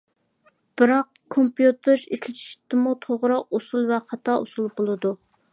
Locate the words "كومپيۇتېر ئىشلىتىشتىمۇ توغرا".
1.35-3.39